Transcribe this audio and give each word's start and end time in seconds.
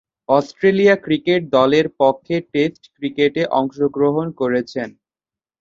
Australia 0.29 0.95
cricket 1.05 1.41
দলের 1.57 1.87
পক্ষে 2.01 2.35
test 2.53 2.83
ক্রিকেটে 2.95 3.43
অংশগ্রহণ 3.59 4.27
করেছেন। 4.41 4.89